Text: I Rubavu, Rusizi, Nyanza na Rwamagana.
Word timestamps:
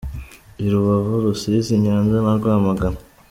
I 0.63 0.67
Rubavu, 0.71 1.13
Rusizi, 1.23 1.73
Nyanza 1.83 2.15
na 2.25 2.33
Rwamagana. 2.39 2.99